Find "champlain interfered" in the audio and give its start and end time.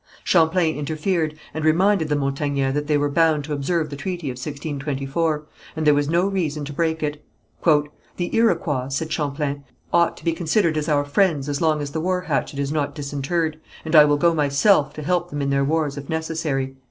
0.23-1.37